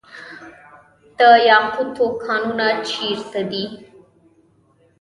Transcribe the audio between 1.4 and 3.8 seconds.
یاقوتو کانونه چیرته دي؟